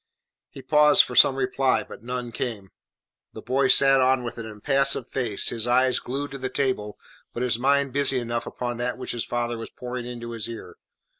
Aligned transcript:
He 0.49 0.63
paused 0.63 1.03
for 1.03 1.15
some 1.15 1.35
reply, 1.35 1.83
but 1.83 2.01
none 2.01 2.31
came. 2.31 2.71
The 3.33 3.41
boy 3.43 3.67
sat 3.67 4.01
on 4.01 4.23
with 4.23 4.39
an 4.39 4.47
impassive 4.47 5.07
face, 5.07 5.49
his 5.49 5.67
eyes 5.67 5.99
glued 5.99 6.31
to 6.31 6.39
the 6.39 6.49
table, 6.49 6.97
but 7.35 7.43
his 7.43 7.59
mind 7.59 7.93
busy 7.93 8.17
enough 8.17 8.47
upon 8.47 8.77
that 8.77 8.97
which 8.97 9.11
his 9.11 9.25
father 9.25 9.59
was 9.59 9.69
pouring 9.69 10.07
into 10.07 10.31
his 10.31 10.49
ear. 10.49 10.77